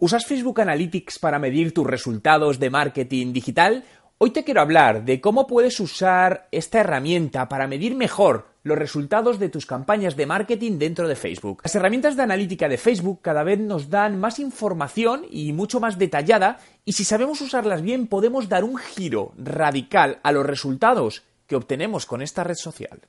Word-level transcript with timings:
¿Usas 0.00 0.26
Facebook 0.26 0.60
Analytics 0.60 1.18
para 1.18 1.40
medir 1.40 1.74
tus 1.74 1.84
resultados 1.84 2.60
de 2.60 2.70
marketing 2.70 3.32
digital? 3.32 3.82
Hoy 4.18 4.30
te 4.30 4.44
quiero 4.44 4.60
hablar 4.60 5.04
de 5.04 5.20
cómo 5.20 5.48
puedes 5.48 5.80
usar 5.80 6.46
esta 6.52 6.78
herramienta 6.78 7.48
para 7.48 7.66
medir 7.66 7.96
mejor 7.96 8.46
los 8.62 8.78
resultados 8.78 9.40
de 9.40 9.48
tus 9.48 9.66
campañas 9.66 10.14
de 10.14 10.26
marketing 10.26 10.78
dentro 10.78 11.08
de 11.08 11.16
Facebook. 11.16 11.62
Las 11.64 11.74
herramientas 11.74 12.14
de 12.14 12.22
analítica 12.22 12.68
de 12.68 12.78
Facebook 12.78 13.22
cada 13.22 13.42
vez 13.42 13.58
nos 13.58 13.90
dan 13.90 14.20
más 14.20 14.38
información 14.38 15.22
y 15.28 15.52
mucho 15.52 15.80
más 15.80 15.98
detallada 15.98 16.60
y 16.84 16.92
si 16.92 17.02
sabemos 17.02 17.40
usarlas 17.40 17.82
bien 17.82 18.06
podemos 18.06 18.48
dar 18.48 18.62
un 18.62 18.76
giro 18.76 19.32
radical 19.36 20.20
a 20.22 20.30
los 20.30 20.46
resultados 20.46 21.24
que 21.48 21.56
obtenemos 21.56 22.06
con 22.06 22.22
esta 22.22 22.44
red 22.44 22.54
social. 22.54 23.00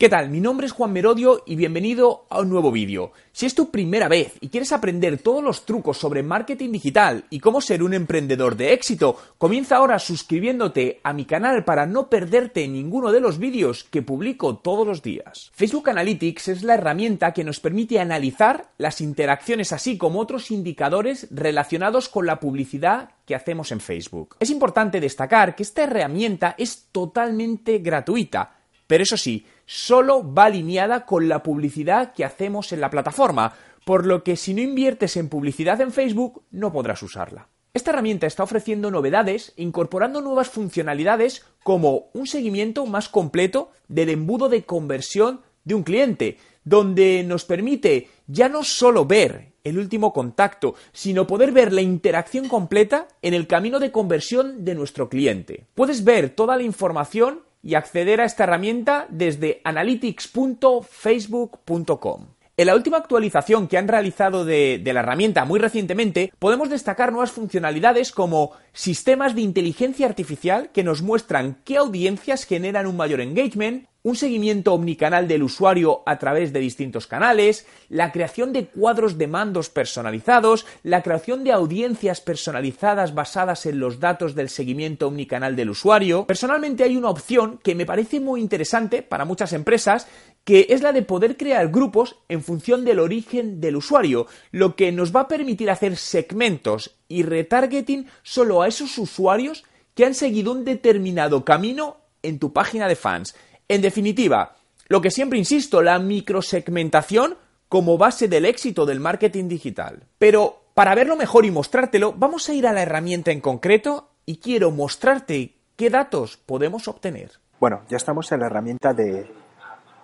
¿Qué 0.00 0.08
tal? 0.08 0.30
Mi 0.30 0.38
nombre 0.38 0.64
es 0.64 0.72
Juan 0.72 0.92
Merodio 0.92 1.42
y 1.44 1.56
bienvenido 1.56 2.26
a 2.30 2.38
un 2.38 2.48
nuevo 2.48 2.70
vídeo. 2.70 3.10
Si 3.32 3.46
es 3.46 3.56
tu 3.56 3.72
primera 3.72 4.06
vez 4.06 4.34
y 4.40 4.48
quieres 4.48 4.70
aprender 4.70 5.18
todos 5.18 5.42
los 5.42 5.66
trucos 5.66 5.98
sobre 5.98 6.22
marketing 6.22 6.70
digital 6.70 7.24
y 7.30 7.40
cómo 7.40 7.60
ser 7.60 7.82
un 7.82 7.94
emprendedor 7.94 8.56
de 8.56 8.72
éxito, 8.72 9.16
comienza 9.38 9.74
ahora 9.74 9.98
suscribiéndote 9.98 11.00
a 11.02 11.12
mi 11.12 11.24
canal 11.24 11.64
para 11.64 11.84
no 11.84 12.08
perderte 12.08 12.68
ninguno 12.68 13.10
de 13.10 13.18
los 13.18 13.40
vídeos 13.40 13.82
que 13.82 14.02
publico 14.02 14.58
todos 14.58 14.86
los 14.86 15.02
días. 15.02 15.50
Facebook 15.52 15.90
Analytics 15.90 16.46
es 16.46 16.62
la 16.62 16.74
herramienta 16.74 17.32
que 17.32 17.42
nos 17.42 17.58
permite 17.58 17.98
analizar 17.98 18.68
las 18.78 19.00
interacciones 19.00 19.72
así 19.72 19.98
como 19.98 20.20
otros 20.20 20.52
indicadores 20.52 21.26
relacionados 21.32 22.08
con 22.08 22.24
la 22.24 22.38
publicidad 22.38 23.10
que 23.26 23.34
hacemos 23.34 23.72
en 23.72 23.80
Facebook. 23.80 24.36
Es 24.38 24.50
importante 24.50 25.00
destacar 25.00 25.56
que 25.56 25.64
esta 25.64 25.82
herramienta 25.82 26.54
es 26.56 26.86
totalmente 26.92 27.78
gratuita 27.78 28.54
pero 28.88 29.04
eso 29.04 29.18
sí, 29.18 29.44
solo 29.68 30.32
va 30.32 30.46
alineada 30.46 31.04
con 31.04 31.28
la 31.28 31.42
publicidad 31.42 32.14
que 32.14 32.24
hacemos 32.24 32.72
en 32.72 32.80
la 32.80 32.88
plataforma, 32.88 33.52
por 33.84 34.06
lo 34.06 34.24
que 34.24 34.34
si 34.36 34.54
no 34.54 34.62
inviertes 34.62 35.18
en 35.18 35.28
publicidad 35.28 35.78
en 35.82 35.92
Facebook 35.92 36.42
no 36.50 36.72
podrás 36.72 37.02
usarla. 37.02 37.48
Esta 37.74 37.90
herramienta 37.90 38.26
está 38.26 38.42
ofreciendo 38.42 38.90
novedades, 38.90 39.52
incorporando 39.56 40.22
nuevas 40.22 40.48
funcionalidades 40.48 41.44
como 41.62 42.08
un 42.14 42.26
seguimiento 42.26 42.86
más 42.86 43.10
completo 43.10 43.70
del 43.88 44.08
embudo 44.08 44.48
de 44.48 44.64
conversión 44.64 45.42
de 45.64 45.74
un 45.74 45.82
cliente, 45.82 46.38
donde 46.64 47.22
nos 47.26 47.44
permite 47.44 48.08
ya 48.26 48.48
no 48.48 48.64
solo 48.64 49.04
ver 49.04 49.52
el 49.64 49.78
último 49.78 50.14
contacto, 50.14 50.76
sino 50.92 51.26
poder 51.26 51.52
ver 51.52 51.74
la 51.74 51.82
interacción 51.82 52.48
completa 52.48 53.06
en 53.20 53.34
el 53.34 53.46
camino 53.46 53.78
de 53.80 53.92
conversión 53.92 54.64
de 54.64 54.74
nuestro 54.74 55.10
cliente. 55.10 55.66
Puedes 55.74 56.04
ver 56.04 56.30
toda 56.30 56.56
la 56.56 56.62
información 56.62 57.42
y 57.62 57.74
acceder 57.74 58.20
a 58.20 58.24
esta 58.24 58.44
herramienta 58.44 59.06
desde 59.10 59.60
analytics.facebook.com. 59.64 62.37
En 62.58 62.66
la 62.66 62.74
última 62.74 62.96
actualización 62.96 63.68
que 63.68 63.78
han 63.78 63.86
realizado 63.86 64.44
de, 64.44 64.82
la 64.84 64.98
herramienta 64.98 65.44
muy 65.44 65.60
recientemente, 65.60 66.32
podemos 66.40 66.68
destacar 66.68 67.12
nuevas 67.12 67.30
funcionalidades 67.30 68.10
como 68.10 68.50
sistemas 68.72 69.36
de 69.36 69.42
inteligencia 69.42 70.08
artificial 70.08 70.70
que 70.72 70.82
nos 70.82 71.00
muestran 71.00 71.58
qué 71.64 71.76
audiencias 71.76 72.46
generan 72.46 72.88
un 72.88 72.96
mayor 72.96 73.20
engagement, 73.20 73.86
un 74.02 74.16
seguimiento 74.16 74.74
omnicanal 74.74 75.28
del 75.28 75.42
usuario 75.42 76.02
a 76.06 76.18
través 76.18 76.52
de 76.52 76.60
distintos 76.60 77.06
canales, 77.06 77.66
la 77.88 78.10
creación 78.10 78.52
de 78.52 78.66
cuadros 78.66 79.18
de 79.18 79.26
mandos 79.26 79.70
personalizados, 79.70 80.66
la 80.82 81.02
creación 81.02 81.44
de 81.44 81.52
audiencias 81.52 82.20
personalizadas 82.20 83.14
basadas 83.14 83.66
en 83.66 83.78
los 83.78 84.00
datos 84.00 84.34
del 84.34 84.48
seguimiento 84.48 85.08
omnicanal 85.08 85.54
del 85.54 85.70
usuario. 85.70 86.26
Personalmente 86.26 86.84
hay 86.84 86.96
una 86.96 87.10
opción 87.10 87.60
que 87.62 87.74
me 87.74 87.86
parece 87.86 88.18
muy 88.18 88.40
interesante 88.40 89.02
para 89.02 89.24
muchas 89.24 89.52
empresas, 89.52 90.08
que 90.48 90.68
es 90.70 90.80
la 90.80 90.92
de 90.92 91.02
poder 91.02 91.36
crear 91.36 91.68
grupos 91.68 92.16
en 92.30 92.42
función 92.42 92.82
del 92.86 93.00
origen 93.00 93.60
del 93.60 93.76
usuario, 93.76 94.26
lo 94.50 94.76
que 94.76 94.92
nos 94.92 95.14
va 95.14 95.20
a 95.20 95.28
permitir 95.28 95.68
hacer 95.68 95.98
segmentos 95.98 96.96
y 97.06 97.22
retargeting 97.22 98.06
solo 98.22 98.62
a 98.62 98.68
esos 98.68 98.96
usuarios 98.96 99.66
que 99.94 100.06
han 100.06 100.14
seguido 100.14 100.52
un 100.52 100.64
determinado 100.64 101.44
camino 101.44 101.98
en 102.22 102.38
tu 102.38 102.54
página 102.54 102.88
de 102.88 102.96
fans. 102.96 103.36
En 103.68 103.82
definitiva, 103.82 104.56
lo 104.86 105.02
que 105.02 105.10
siempre 105.10 105.38
insisto, 105.38 105.82
la 105.82 105.98
microsegmentación 105.98 107.36
como 107.68 107.98
base 107.98 108.26
del 108.26 108.46
éxito 108.46 108.86
del 108.86 109.00
marketing 109.00 109.48
digital. 109.48 110.04
Pero 110.16 110.62
para 110.72 110.94
verlo 110.94 111.14
mejor 111.14 111.44
y 111.44 111.50
mostrártelo, 111.50 112.14
vamos 112.16 112.48
a 112.48 112.54
ir 112.54 112.66
a 112.66 112.72
la 112.72 112.80
herramienta 112.80 113.32
en 113.32 113.42
concreto 113.42 114.12
y 114.24 114.38
quiero 114.38 114.70
mostrarte 114.70 115.56
qué 115.76 115.90
datos 115.90 116.38
podemos 116.38 116.88
obtener. 116.88 117.32
Bueno, 117.60 117.82
ya 117.90 117.98
estamos 117.98 118.32
en 118.32 118.40
la 118.40 118.46
herramienta 118.46 118.94
de 118.94 119.26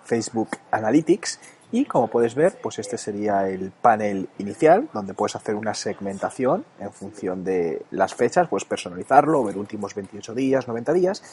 Facebook 0.05 0.49
Analytics 0.71 1.39
y 1.71 1.85
como 1.85 2.07
puedes 2.07 2.35
ver, 2.35 2.57
pues 2.61 2.79
este 2.79 2.97
sería 2.97 3.49
el 3.49 3.71
panel 3.71 4.29
inicial 4.37 4.87
donde 4.93 5.13
puedes 5.13 5.35
hacer 5.35 5.55
una 5.55 5.73
segmentación 5.73 6.63
en 6.79 6.91
función 6.93 7.43
de 7.43 7.85
las 7.91 8.13
fechas, 8.13 8.47
puedes 8.47 8.65
personalizarlo, 8.65 9.43
ver 9.43 9.57
últimos 9.57 9.93
28 9.95 10.33
días, 10.35 10.67
90 10.67 10.93
días 10.93 11.23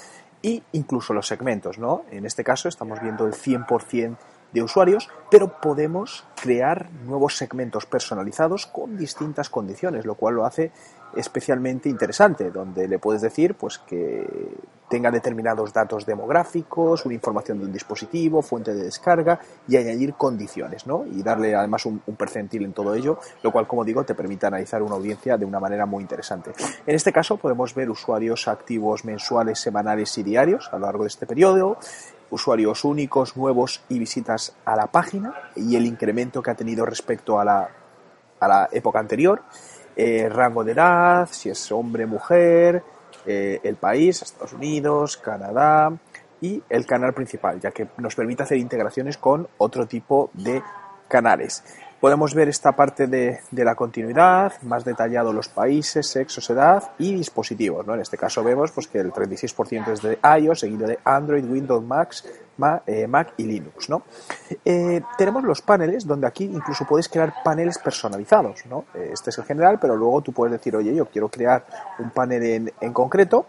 y 0.41 0.63
incluso 0.73 1.13
los 1.13 1.27
segmentos, 1.27 1.79
¿no? 1.79 2.05
En 2.11 2.27
este 2.27 2.43
caso 2.43 2.69
estamos 2.69 3.01
viendo 3.01 3.27
el 3.27 3.35
100% 3.35 4.17
de 4.53 4.63
usuarios, 4.63 5.09
pero 5.31 5.61
podemos 5.61 6.25
crear 6.41 6.91
nuevos 7.05 7.37
segmentos 7.37 7.87
personalizados 7.87 8.67
con 8.67 8.97
distintas 8.97 9.49
condiciones, 9.49 10.05
lo 10.05 10.15
cual 10.15 10.35
lo 10.35 10.45
hace 10.45 10.73
especialmente 11.17 11.89
interesante, 11.89 12.51
donde 12.51 12.89
le 12.89 12.99
puedes 12.99 13.23
decir 13.23 13.55
pues 13.55 13.79
que 13.79 14.27
tenga 14.93 15.11
determinados 15.11 15.73
datos 15.73 16.05
demográficos, 16.05 17.07
una 17.07 17.15
información 17.15 17.59
de 17.59 17.65
un 17.65 17.73
dispositivo, 17.73 18.43
fuente 18.43 18.75
de 18.75 18.85
descarga 18.85 19.41
y 19.67 19.79
añadir 19.79 20.13
condiciones, 20.13 20.87
¿no? 20.87 21.07
Y 21.07 21.23
darle 21.23 21.55
además 21.55 21.87
un, 21.87 22.01
percentil 22.15 22.67
en 22.67 22.75
todo 22.75 22.95
ello, 22.95 23.19
lo 23.43 23.51
cual, 23.51 23.67
como 23.67 23.87
digo, 23.87 24.05
te 24.05 24.15
permite 24.15 24.45
analizar 24.45 24.83
una 24.83 24.97
audiencia 24.97 25.39
de 25.39 25.47
una 25.47 25.59
manera 25.59 25.87
muy 25.87 26.03
interesante. 26.03 26.53
En 26.87 26.95
este 26.95 27.11
caso 27.11 27.39
podemos 27.39 27.75
ver 27.75 27.89
usuarios 27.89 28.49
activos 28.49 29.07
mensuales, 29.07 29.61
semanales 29.61 30.19
y 30.19 30.25
diarios 30.25 30.69
a 30.71 30.77
lo 30.77 30.85
largo 30.85 31.05
de 31.05 31.09
este 31.09 31.25
periodo, 31.25 31.79
usuarios 32.29 32.85
únicos, 32.85 33.35
nuevos 33.35 33.83
y 33.89 33.99
visitas 33.99 34.55
a 34.67 34.77
la 34.77 34.89
página 34.89 35.33
y 35.57 35.75
el 35.75 35.87
incremento 35.87 36.43
que 36.43 36.51
ha 36.51 36.55
tenido 36.55 36.85
respecto 36.85 37.41
a 37.41 37.47
la, 37.47 37.71
a 38.41 38.47
la 38.47 38.69
época 38.71 38.99
anterior 38.99 39.41
eh, 39.97 40.29
rango 40.31 40.65
de 40.65 40.73
edad, 40.73 41.29
si 41.31 41.49
es 41.51 41.73
hombre, 41.73 42.05
mujer, 42.05 42.83
eh, 43.27 43.61
el 43.63 43.77
país, 43.77 44.23
Estados 44.23 44.53
Unidos, 44.53 45.17
Canadá 45.17 45.93
y 46.41 46.63
el 46.69 46.87
canal 46.87 47.15
principal, 47.15 47.61
ya 47.61 47.71
que 47.71 47.89
nos 47.99 48.15
permite 48.15 48.43
hacer 48.43 48.59
integraciones 48.59 49.17
con 49.17 49.49
otro 49.59 49.87
tipo 49.87 50.31
de 50.35 50.63
canales. 51.09 51.63
Podemos 52.01 52.35
ver 52.35 52.49
esta 52.49 52.73
parte 52.73 53.07
de, 53.07 53.39
la 53.53 53.77
continuidad, 53.77 54.61
más 54.63 54.85
detallado 54.85 55.33
los 55.33 55.49
países, 55.49 56.09
sexos, 56.09 56.51
edad 56.51 56.91
y 56.99 57.15
dispositivos. 57.15 57.87
¿no? 57.87 57.95
En 57.95 58.01
este 58.01 58.17
caso 58.17 58.43
vemos 58.43 58.73
pues, 58.73 58.89
que 58.89 58.99
el 58.99 59.13
36% 59.13 59.93
es 59.93 60.03
de 60.03 60.19
iOS, 60.41 60.59
seguido 60.59 60.89
de 60.89 60.99
Android, 61.05 61.45
Windows, 61.45 61.85
Mac, 61.85 62.13
eh, 62.25 62.42
Mac 62.57 63.35
y 63.37 63.45
Linux. 63.45 63.89
¿no? 63.89 64.03
Eh, 64.65 65.01
tenemos 65.17 65.45
los 65.45 65.63
paneles, 65.63 66.07
donde 66.07 66.27
aquí 66.27 66.45
incluso 66.45 66.85
puedes 66.87 67.09
crear 67.09 67.35
paneles 67.43 67.79
personalizados. 67.79 68.67
¿no? 68.67 68.85
Eh, 68.95 69.11
este 69.13 69.31
es 69.31 69.39
el 69.39 69.45
general, 69.45 69.79
pero 69.81 69.97
luego 69.97 70.21
tú 70.23 70.33
puedes 70.33 70.53
decir, 70.53 70.77
oye, 70.77 70.95
yo 70.95 71.07
quiero 71.07 71.29
crear 71.29 71.65
un 71.99 72.11
panel 72.11 72.43
en, 72.43 72.73
en 72.81 72.93
concreto 72.93 73.47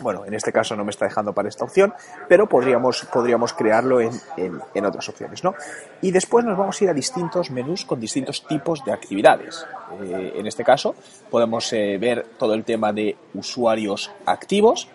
bueno, 0.00 0.24
en 0.24 0.32
este 0.32 0.52
caso 0.52 0.74
no 0.74 0.84
me 0.84 0.90
está 0.90 1.04
dejando 1.04 1.34
para 1.34 1.48
esta 1.48 1.64
opción, 1.64 1.92
pero 2.28 2.48
podríamos, 2.48 3.04
podríamos 3.12 3.52
crearlo 3.52 4.00
en, 4.00 4.10
en, 4.36 4.86
otras 4.86 5.08
opciones, 5.08 5.44
¿no? 5.44 5.54
Y 6.00 6.10
después 6.10 6.44
nos 6.44 6.56
vamos 6.56 6.80
a 6.80 6.84
ir 6.84 6.90
a 6.90 6.94
distintos 6.94 7.50
menús 7.50 7.84
con 7.84 8.00
distintos 8.00 8.46
tipos 8.46 8.82
de 8.84 8.92
actividades. 8.92 9.66
Eh, 10.02 10.34
en 10.36 10.46
este 10.46 10.64
caso 10.64 10.94
podemos 11.30 11.70
eh, 11.74 11.98
ver 11.98 12.26
todo 12.38 12.54
el 12.54 12.64
tema 12.64 12.92
de 12.92 13.16
usuarios 13.34 14.10
activos, 14.24 14.88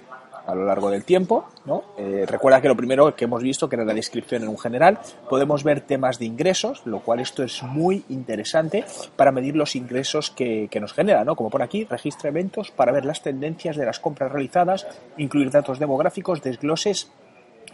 a 0.48 0.56
lo 0.56 0.66
largo 0.66 0.90
del 0.90 1.04
tiempo. 1.04 1.46
¿no? 1.66 1.84
Eh, 1.98 2.26
recuerda 2.28 2.62
que 2.62 2.68
lo 2.68 2.76
primero 2.76 3.16
que 3.16 3.26
hemos 3.26 3.44
visto, 3.44 3.70
que 3.70 3.76
era 3.76 3.86
la 3.86 3.94
descripción 3.94 4.44
en 4.44 4.50
un 4.50 4.58
general, 4.58 5.00
podemos 5.30 5.64
ver 5.64 5.82
temas 5.82 6.18
de 6.18 6.26
ingresos, 6.26 6.82
lo 6.86 7.02
cual 7.02 7.20
esto 7.20 7.44
es 7.44 7.62
muy 7.62 8.04
interesante 8.10 8.86
para 9.16 9.32
medir 9.32 9.56
los 9.56 9.76
ingresos 9.76 10.32
que, 10.32 10.68
que 10.72 10.80
nos 10.80 10.94
genera, 10.94 11.24
¿no? 11.24 11.36
como 11.36 11.50
por 11.50 11.62
aquí, 11.62 11.86
registra 11.86 12.30
eventos 12.30 12.72
para 12.72 12.92
ver 12.92 13.06
las 13.06 13.22
tendencias 13.22 13.76
de 13.76 13.86
las 13.86 14.00
compras 14.00 14.32
realizadas, 14.32 14.88
incluir 15.18 15.52
datos 15.52 15.80
demográficos, 15.80 16.42
desgloses 16.42 17.12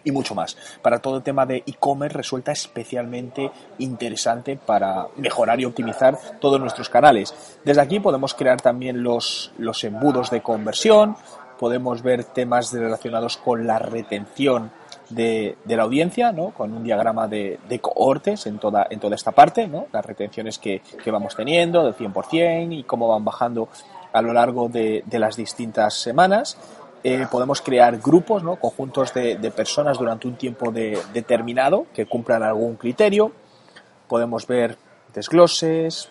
y 0.04 0.12
mucho 0.12 0.36
más. 0.36 0.58
Para 0.82 1.00
todo 1.00 1.18
el 1.18 1.24
tema 1.24 1.46
de 1.46 1.64
e-commerce 1.66 2.18
resulta 2.18 2.52
especialmente 2.52 3.52
interesante 3.80 4.58
para 4.58 5.08
mejorar 5.18 5.60
y 5.60 5.66
optimizar 5.66 6.18
todos 6.40 6.60
nuestros 6.60 6.90
canales. 6.90 7.34
Desde 7.64 7.82
aquí 7.82 8.00
podemos 8.00 8.34
crear 8.34 8.62
también 8.62 9.04
los, 9.04 9.52
los 9.58 9.84
embudos 9.84 10.30
de 10.30 10.42
conversión, 10.42 11.16
podemos 11.60 12.02
ver 12.02 12.24
temas 12.24 12.72
relacionados 12.74 13.38
con 13.38 13.66
la 13.68 13.80
retención 13.80 14.72
de, 15.10 15.58
la 15.66 15.84
audiencia, 15.84 16.32
¿no? 16.32 16.52
con 16.52 16.74
un 16.74 16.84
diagrama 16.84 17.28
de, 17.28 17.60
cohortes 17.82 18.46
en 18.48 18.58
toda, 18.58 18.88
esta 19.12 19.32
parte, 19.32 19.68
¿no? 19.68 19.88
las 19.92 20.06
retenciones 20.06 20.58
que, 20.58 20.82
vamos 21.06 21.36
teniendo 21.36 21.84
del 21.84 21.96
100% 21.96 22.78
y 22.78 22.84
cómo 22.84 23.08
van 23.08 23.24
bajando 23.24 23.70
a 24.12 24.22
lo 24.22 24.34
largo 24.34 24.70
de, 24.70 25.04
de 25.06 25.20
las 25.20 25.36
distintas 25.36 25.96
semanas. 25.96 26.58
Eh, 27.06 27.28
podemos 27.30 27.62
crear 27.62 27.98
grupos, 27.98 28.44
¿no? 28.44 28.56
conjuntos 28.56 29.14
de, 29.14 29.36
personas 29.54 29.98
durante 29.98 30.26
un 30.26 30.36
tiempo 30.36 30.72
determinado 30.72 31.86
que 31.94 32.06
cumplan 32.06 32.44
algún 32.44 32.78
criterio. 32.78 33.34
Podemos 34.08 34.48
ver 34.48 34.78
desgloses, 35.14 36.08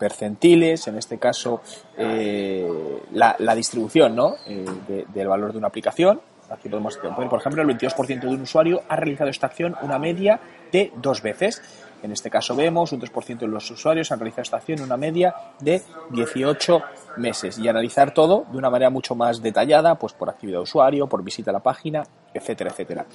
percentiles, 0.00 0.88
en 0.88 0.96
este 0.96 1.18
caso 1.18 1.60
eh, 1.96 2.66
la, 3.12 3.54
distribución 3.54 4.16
¿no? 4.16 4.34
Eh, 4.46 4.64
del 5.12 5.28
valor 5.28 5.52
de 5.52 5.58
una 5.58 5.68
aplicación. 5.68 6.20
Aquí 6.48 6.68
podemos 6.68 6.98
ver, 7.00 7.28
por 7.28 7.38
ejemplo, 7.38 7.62
el 7.62 7.68
22% 7.68 8.20
de 8.22 8.26
un 8.26 8.40
usuario 8.40 8.82
ha 8.88 8.96
realizado 8.96 9.30
esta 9.30 9.46
acción 9.46 9.76
una 9.82 10.00
media 10.00 10.40
de 10.72 10.92
dos 10.96 11.22
veces. 11.22 11.62
En 12.02 12.12
este 12.12 12.30
caso 12.30 12.56
vemos 12.56 12.92
un 12.92 13.00
3% 13.00 13.38
de 13.38 13.46
los 13.46 13.70
usuarios 13.70 14.10
han 14.10 14.18
realizado 14.18 14.42
esta 14.42 14.56
acción 14.56 14.80
una 14.80 14.96
media 14.96 15.34
de 15.60 15.82
18 16.10 16.82
meses 17.18 17.58
y 17.58 17.68
analizar 17.68 18.14
todo 18.14 18.46
de 18.50 18.56
una 18.56 18.70
manera 18.70 18.90
mucho 18.90 19.14
más 19.14 19.42
detallada, 19.42 19.96
pues 19.96 20.14
por 20.14 20.30
actividad 20.30 20.58
de 20.58 20.62
usuario, 20.62 21.06
por 21.08 21.22
visita 21.22 21.50
a 21.50 21.54
la 21.54 21.60
página, 21.60 22.04
etcétera, 22.32 22.70
etcétera. 22.70 23.06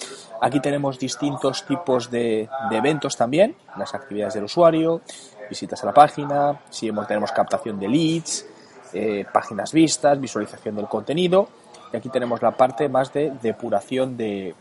Aquí 0.41 0.59
tenemos 0.59 0.99
distintos 0.99 1.65
tipos 1.65 2.11
de, 2.11 2.47
eventos 2.71 3.17
también, 3.17 3.55
las 3.77 3.95
actividades 3.95 4.35
del 4.35 4.43
usuario, 4.43 5.01
visitas 5.49 5.81
a 5.83 5.87
la 5.87 5.93
página, 5.93 6.59
si 6.69 6.91
tenemos 7.07 7.31
captación 7.31 7.79
de 7.79 7.87
leads, 7.87 8.45
eh, 8.93 9.25
páginas 9.31 9.71
vistas, 9.73 10.19
visualización 10.19 10.75
del 10.75 10.87
contenido 10.87 11.47
y 11.91 11.97
aquí 11.97 12.09
tenemos 12.09 12.41
la 12.41 12.51
parte 12.51 12.89
más 12.89 13.11
de 13.13 13.31
depuración 13.41 14.17
de 14.17 14.55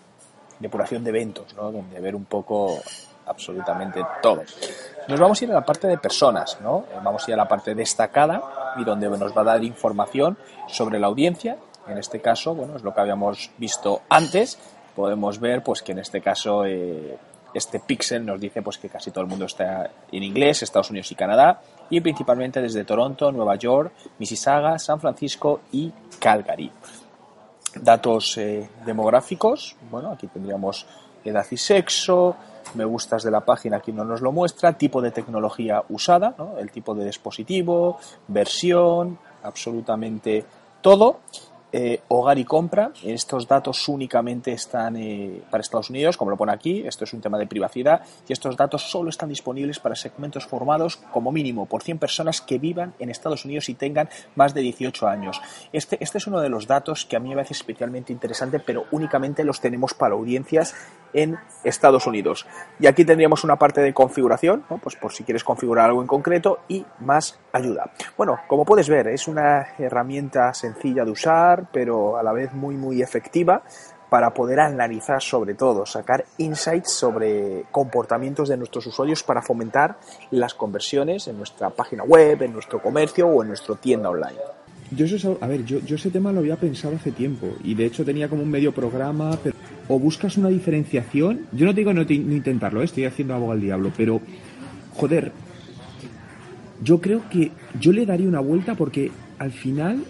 depuración 0.59 1.03
de 1.05 1.11
eventos, 1.11 1.55
¿no? 1.55 1.71
donde 1.73 2.01
ver 2.01 2.15
un 2.15 2.25
poco 2.25 2.79
absolutamente 3.27 4.05
todo. 4.23 4.43
Nos 5.09 5.21
vamos 5.21 5.41
a 5.41 5.45
ir 5.45 5.51
a 5.51 5.55
la 5.55 5.65
parte 5.65 5.87
de 5.87 5.99
personas, 5.99 6.59
¿no? 6.61 6.85
Vamos 7.03 7.27
a 7.27 7.31
ir 7.31 7.35
a 7.35 7.39
la 7.39 7.49
parte 7.49 7.75
destacada 7.75 8.75
y 8.77 8.85
donde 8.85 9.09
nos 9.09 9.37
va 9.37 9.43
a 9.43 9.45
dar 9.45 9.65
información 9.65 10.39
sobre 10.69 10.99
la 10.99 11.09
audiencia. 11.09 11.59
En 11.87 11.99
este 11.99 12.21
caso, 12.21 12.55
bueno, 12.55 12.77
es 12.77 12.83
lo 12.83 12.95
que 12.95 13.01
habíamos 13.01 13.51
visto 13.59 14.03
antes. 14.09 14.59
Podemos 14.97 15.39
ver, 15.41 15.63
pues, 15.63 15.83
que 15.83 15.93
en 15.93 15.99
este 15.99 16.21
caso 16.21 16.65
eh, 16.65 17.19
este 17.55 17.79
pixel 17.79 18.27
nos 18.27 18.41
dice, 18.41 18.61
pues, 18.63 18.79
que 18.79 18.89
casi 18.89 19.11
todo 19.11 19.23
el 19.23 19.31
mundo 19.31 19.47
está 19.47 19.91
en 20.11 20.23
inglés, 20.23 20.63
Estados 20.63 20.91
Unidos 20.91 21.11
y 21.13 21.15
Canadá, 21.15 21.63
y 21.89 22.01
principalmente 22.01 22.61
desde 22.61 22.85
Toronto, 22.85 23.31
Nueva 23.31 23.55
York, 23.57 23.93
Mississauga, 24.19 24.79
San 24.79 25.01
Francisco 25.01 25.61
y 25.73 25.93
Calgary. 26.19 26.71
Datos 27.81 28.37
eh, 28.39 28.69
demográficos, 28.85 29.77
bueno, 29.91 30.11
aquí 30.11 30.27
tendríamos 30.27 30.87
edad 31.25 31.47
y 31.51 31.57
sexo, 31.57 32.37
me 32.75 32.85
gustas 32.85 33.23
de 33.23 33.31
la 33.31 33.41
página 33.41 33.77
aquí 33.77 33.93
no 33.93 34.05
nos 34.05 34.21
lo 34.21 34.33
muestra, 34.33 34.73
tipo 34.77 35.01
de 35.01 35.11
tecnología 35.11 35.83
usada, 35.89 36.35
el 36.59 36.71
tipo 36.71 36.95
de 36.95 37.05
dispositivo, 37.05 37.99
versión, 38.29 39.19
absolutamente 39.43 40.45
todo. 40.81 41.21
Eh, 41.77 42.03
hogar 42.07 42.39
y 42.39 42.45
compra. 42.45 42.93
Estos 43.03 43.49
datos 43.49 43.89
únicamente 43.89 44.53
están 44.53 44.95
eh, 44.95 45.43
para 45.51 45.61
Estados 45.61 45.91
Unidos, 45.91 46.17
como 46.17 46.31
lo 46.31 46.37
pone 46.37 46.53
aquí. 46.53 46.85
Esto 46.87 47.03
es 47.03 47.13
un 47.13 47.21
tema 47.21 47.37
de 47.37 47.49
privacidad 47.49 48.01
y 48.29 48.33
estos 48.33 48.57
datos 48.57 48.89
solo 48.89 49.11
están 49.11 49.29
disponibles 49.29 49.81
para 49.81 49.97
segmentos 49.97 50.47
formados 50.47 50.99
como 51.11 51.33
mínimo 51.33 51.67
por 51.67 51.83
100 51.83 51.99
personas 51.99 52.41
que 52.41 52.61
vivan 52.61 52.95
en 53.01 53.11
Estados 53.11 53.45
Unidos 53.45 53.69
y 53.71 53.75
tengan 53.75 54.09
más 54.37 54.55
de 54.55 54.61
18 54.61 55.09
años. 55.09 55.43
Este, 55.73 55.99
este 56.01 56.19
es 56.19 56.29
uno 56.29 56.41
de 56.41 56.49
los 56.49 56.69
datos 56.69 57.07
que 57.07 57.17
a 57.17 57.19
mí 57.19 57.31
me 57.31 57.35
parece 57.35 57.55
especialmente 57.55 58.13
interesante, 58.13 58.61
pero 58.61 58.85
únicamente 58.93 59.43
los 59.43 59.61
tenemos 59.61 59.95
para 59.95 60.15
audiencias 60.15 60.77
en 61.15 61.39
Estados 61.63 62.07
Unidos. 62.07 62.47
Y 62.79 62.87
aquí 62.87 63.05
tendríamos 63.05 63.45
una 63.45 63.57
parte 63.57 63.81
de 63.81 63.95
configuración, 63.95 64.65
pues 64.83 64.97
por 64.97 65.13
si 65.13 65.25
quieres 65.25 65.45
configurar 65.45 65.87
algo 65.87 66.03
en 66.03 66.07
concreto 66.07 66.61
y 66.69 66.85
más 67.01 67.39
ayuda. 67.53 67.91
Bueno, 68.17 68.41
como 68.47 68.65
puedes 68.65 68.89
ver, 68.89 69.09
es 69.09 69.29
una 69.29 69.69
herramienta 69.79 70.53
sencilla 70.53 71.05
de 71.05 71.11
usar 71.11 71.55
pero 71.73 72.19
a 72.19 72.23
la 72.23 72.33
vez 72.33 72.53
muy, 72.53 72.77
muy 72.77 73.03
efectiva 73.03 73.63
para 74.11 74.33
poder 74.33 74.61
analizar 74.61 75.21
sobre 75.21 75.55
todo, 75.55 75.87
sacar 75.87 76.25
insights 76.39 76.93
sobre 76.93 77.65
comportamientos 77.73 78.49
de 78.49 78.57
nuestros 78.57 78.87
usuarios 78.87 79.23
para 79.23 79.43
fomentar 79.43 79.97
las 80.31 80.55
conversiones 80.55 81.27
en 81.27 81.37
nuestra 81.37 81.71
página 81.71 82.05
web, 82.05 82.43
en 82.43 82.53
nuestro 82.53 82.81
comercio 82.81 83.27
o 83.27 83.43
en 83.43 83.49
nuestra 83.49 83.75
tienda 83.77 84.11
online. 84.11 84.39
Yo 84.91 85.07
yo 85.07 85.97
ese 85.97 86.11
tema 86.11 86.31
lo 86.31 86.41
había 86.41 86.57
pensado 86.57 86.95
hace 86.95 87.11
tiempo 87.11 87.49
y 87.65 87.75
de 87.75 87.87
hecho 87.87 88.05
tenía 88.05 88.29
como 88.29 88.43
un 88.43 88.51
medio 88.51 88.73
programa, 88.73 89.37
pero 89.43 89.54
o 89.89 89.99
buscas 89.99 90.37
una 90.37 90.49
diferenciación, 90.49 91.41
yo 91.53 91.67
no 91.67 91.73
digo 91.73 91.93
no, 91.93 92.03
intentarlo, 92.03 92.81
¿eh? 92.81 92.85
estoy 92.85 93.05
haciendo 93.05 93.35
abogado 93.35 93.53
al 93.53 93.61
diablo, 93.61 93.93
pero 93.97 94.21
joder, 94.95 95.33
yo 96.83 97.01
creo 97.01 97.29
que 97.31 97.51
yo 97.79 97.93
le 97.93 98.07
daría 98.07 98.29
una 98.29 98.41
vuelta 98.41 98.75
porque 98.75 99.11
al 99.39 99.53
final 99.53 100.05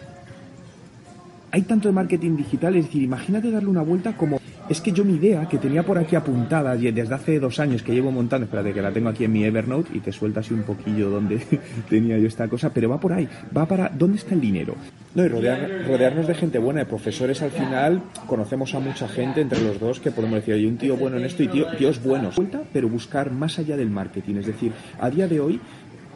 hay 1.50 1.62
tanto 1.62 1.88
de 1.88 1.94
marketing 1.94 2.36
digital, 2.36 2.76
es 2.76 2.86
decir, 2.86 3.02
imagínate 3.02 3.50
darle 3.50 3.68
una 3.68 3.82
vuelta 3.82 4.16
como... 4.16 4.40
Es 4.66 4.80
que 4.80 4.92
yo 4.92 5.04
mi 5.04 5.16
idea, 5.16 5.46
que 5.46 5.58
tenía 5.58 5.82
por 5.82 5.98
aquí 5.98 6.16
apuntada 6.16 6.74
desde 6.74 7.14
hace 7.14 7.38
dos 7.38 7.60
años 7.60 7.82
que 7.82 7.92
llevo 7.92 8.10
montando, 8.10 8.46
espérate 8.46 8.72
que 8.72 8.80
la 8.80 8.92
tengo 8.92 9.10
aquí 9.10 9.24
en 9.24 9.32
mi 9.32 9.44
Evernote 9.44 9.90
y 9.92 10.00
te 10.00 10.10
suelta 10.10 10.40
así 10.40 10.54
un 10.54 10.62
poquillo 10.62 11.10
donde 11.10 11.38
tenía 11.90 12.16
yo 12.18 12.26
esta 12.26 12.48
cosa, 12.48 12.72
pero 12.72 12.88
va 12.88 12.98
por 12.98 13.12
ahí, 13.12 13.28
va 13.54 13.66
para... 13.66 13.90
¿Dónde 13.90 14.16
está 14.16 14.34
el 14.34 14.40
dinero? 14.40 14.74
No, 15.14 15.22
y 15.22 15.28
rodearnos 15.28 16.26
de 16.26 16.34
gente 16.34 16.58
buena, 16.58 16.80
de 16.80 16.86
profesores 16.86 17.42
al 17.42 17.50
final, 17.50 18.02
conocemos 18.26 18.74
a 18.74 18.80
mucha 18.80 19.06
gente 19.06 19.42
entre 19.42 19.60
los 19.60 19.78
dos 19.78 20.00
que 20.00 20.10
podemos 20.10 20.36
decir, 20.36 20.54
hay 20.54 20.64
un 20.64 20.78
tío 20.78 20.96
bueno 20.96 21.18
en 21.18 21.24
esto 21.24 21.42
y 21.42 21.48
tío, 21.48 21.66
tíos 21.76 22.02
buenos. 22.02 22.34
Pero 22.72 22.88
buscar 22.88 23.30
más 23.30 23.58
allá 23.58 23.76
del 23.76 23.90
marketing, 23.90 24.36
es 24.36 24.46
decir, 24.46 24.72
a 24.98 25.10
día 25.10 25.28
de 25.28 25.40
hoy 25.40 25.60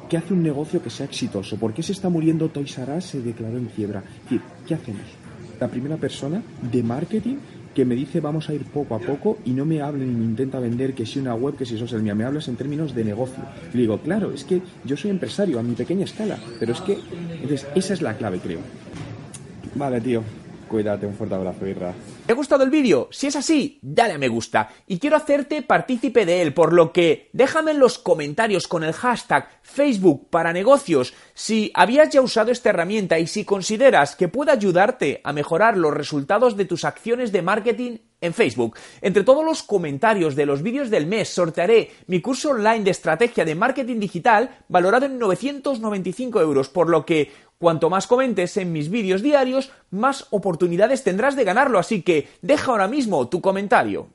¿qué 0.09 0.17
hace 0.17 0.33
un 0.33 0.43
negocio 0.43 0.83
que 0.83 0.89
sea 0.89 1.05
exitoso? 1.05 1.59
¿Por 1.59 1.75
qué 1.75 1.83
se 1.83 1.93
está 1.93 2.09
muriendo 2.09 2.49
Toys 2.49 2.79
R 2.79 2.97
Us? 2.97 3.05
Se 3.05 3.21
declaró 3.21 3.59
en 3.59 3.67
quiebra. 3.67 4.03
¿qué 4.67 4.75
hacemos? 4.75 5.03
la 5.61 5.69
primera 5.69 5.97
persona 5.97 6.43
de 6.71 6.83
marketing 6.83 7.37
que 7.79 7.85
me 7.85 7.95
dice 7.95 8.19
vamos 8.19 8.49
a 8.49 8.55
ir 8.55 8.65
poco 8.65 8.97
a 8.97 8.99
poco 8.99 9.39
y 9.45 9.53
no 9.53 9.65
me 9.65 9.81
hable 9.81 10.05
ni 10.05 10.13
me 10.13 10.25
intenta 10.25 10.59
vender 10.59 10.95
que 10.95 11.07
si 11.07 11.21
una 11.21 11.37
web, 11.37 11.55
que 11.55 11.65
si 11.65 11.79
social 11.79 12.01
media, 12.01 12.17
me 12.17 12.25
hablas 12.25 12.49
en 12.49 12.57
términos 12.57 12.93
de 12.93 13.05
negocio. 13.05 13.45
Y 13.73 13.79
digo, 13.79 13.99
claro, 13.99 14.33
es 14.33 14.43
que 14.43 14.61
yo 14.83 14.97
soy 14.97 15.13
empresario 15.13 15.61
a 15.61 15.63
mi 15.63 15.77
pequeña 15.77 16.05
escala, 16.05 16.41
pero 16.59 16.73
es 16.73 16.81
que, 16.81 16.99
entonces, 17.35 17.69
esa 17.77 17.95
es 17.95 18.03
la 18.03 18.17
clave, 18.17 18.41
creo. 18.41 18.59
Vale, 19.77 20.01
tío, 20.01 20.25
cuídate, 20.69 21.07
un 21.07 21.15
fuerte 21.15 21.37
abrazo, 21.37 21.69
Irra. 21.69 21.95
¿Te 22.29 22.33
ha 22.33 22.37
gustado 22.37 22.63
el 22.63 22.69
vídeo? 22.69 23.09
Si 23.11 23.27
es 23.27 23.37
así, 23.37 23.79
dale 23.81 24.13
a 24.13 24.19
me 24.19 24.29
gusta. 24.29 24.69
Y 24.87 24.99
quiero 24.99 25.17
hacerte 25.17 25.63
partícipe 25.63 26.27
de 26.27 26.43
él, 26.43 26.53
por 26.53 26.75
lo 26.75 26.93
que 26.93 27.31
déjame 27.33 27.71
en 27.71 27.79
los 27.79 27.99
comentarios 27.99 28.69
con 28.69 28.85
el 28.85 28.93
hashtag 28.93 29.49
Facebook 29.63 30.29
para 30.29 30.53
negocios 30.53 31.15
si 31.33 31.73
habías 31.73 32.11
ya 32.11 32.21
usado 32.21 32.51
esta 32.51 32.69
herramienta 32.69 33.19
y 33.19 33.27
si 33.27 33.47
consideras 33.47 34.15
que 34.15 34.29
puede 34.29 34.53
ayudarte 34.53 35.23
a 35.25 35.33
mejorar 35.33 35.79
los 35.79 35.95
resultados 35.95 36.55
de 36.59 36.67
tus 36.67 36.85
acciones 36.85 37.33
de 37.33 37.41
marketing 37.41 37.97
en 38.21 38.35
Facebook. 38.35 38.77
Entre 39.01 39.25
todos 39.25 39.45
los 39.45 39.63
comentarios 39.63 40.35
de 40.35 40.45
los 40.45 40.63
vídeos 40.63 40.91
del 40.91 41.07
mes 41.07 41.29
sortearé 41.29 41.93
mi 42.09 42.21
curso 42.21 42.51
online 42.51 42.85
de 42.85 42.91
estrategia 42.91 43.45
de 43.45 43.55
marketing 43.55 44.01
digital 44.01 44.51
valorado 44.69 45.07
en 45.07 45.19
995 45.19 46.41
euros, 46.41 46.69
por 46.69 46.91
lo 46.91 47.07
que 47.07 47.31
cuanto 47.59 47.91
más 47.91 48.07
comentes 48.07 48.57
en 48.57 48.73
mis 48.73 48.91
vídeos 48.91 49.23
diarios, 49.23 49.71
más 49.91 50.27
oportunidades 50.31 51.05
tendrás 51.05 51.37
de 51.37 51.45
ganarlo, 51.45 51.79
así 51.79 52.03
que 52.03 52.29
deja 52.41 52.71
ahora 52.71 52.89
mismo 52.89 53.29
tu 53.29 53.41
comentario. 53.41 54.09